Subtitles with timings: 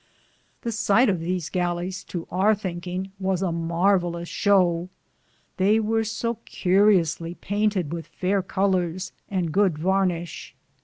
[0.63, 4.89] The sighte of these gallis, to our thinkinge, was a marvalus show,
[5.57, 10.55] they weare so curiusly paynted with fayre coUors and good varnishe.